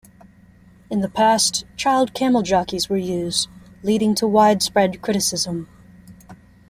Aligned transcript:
In 0.89 1.01
the 1.01 1.09
past, 1.09 1.63
child 1.77 2.15
camel 2.15 2.41
jockeys 2.41 2.89
were 2.89 2.97
used, 2.97 3.47
leading 3.83 4.15
to 4.15 4.25
widespread 4.27 4.99
criticism. 5.03 5.67